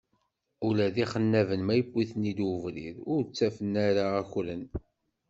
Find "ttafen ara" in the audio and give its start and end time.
3.23-4.05